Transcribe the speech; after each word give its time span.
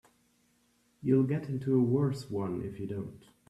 You'll 1.03 1.25
get 1.25 1.47
into 1.47 1.75
a 1.75 1.79
worse 1.83 2.27
one 2.27 2.63
if 2.63 2.79
you 2.79 2.87
don't. 2.87 3.23